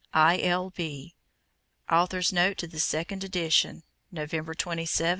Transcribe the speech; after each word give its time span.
I. 0.15 0.39
L. 0.41 0.71
B. 0.71 1.13
(Author's 1.87 2.33
note 2.33 2.57
to 2.57 2.67
the 2.67 2.79
second 2.79 3.23
edition, 3.23 3.83
November 4.11 4.55
27, 4.55 4.79
1879.) 4.79 5.09